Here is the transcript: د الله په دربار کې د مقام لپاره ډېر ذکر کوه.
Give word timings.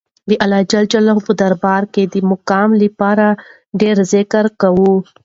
د 0.29 0.31
الله 0.43 1.15
په 1.27 1.31
دربار 1.41 1.83
کې 1.93 2.03
د 2.13 2.15
مقام 2.31 2.69
لپاره 2.83 3.25
ډېر 3.81 3.97
ذکر 4.13 4.45
کوه. 4.61 4.93